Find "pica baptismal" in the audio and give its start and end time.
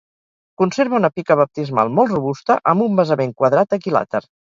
1.17-1.93